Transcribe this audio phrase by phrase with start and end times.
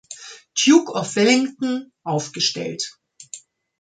[0.65, 2.97] Duke of Wellington, aufgestellt.